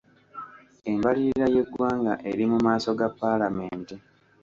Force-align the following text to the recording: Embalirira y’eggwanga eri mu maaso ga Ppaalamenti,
Embalirira 0.91 1.47
y’eggwanga 1.53 2.13
eri 2.29 2.45
mu 2.51 2.57
maaso 2.65 2.89
ga 2.99 3.07
Ppaalamenti, 3.13 3.95